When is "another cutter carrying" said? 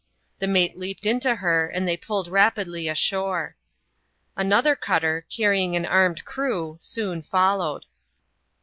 4.35-5.75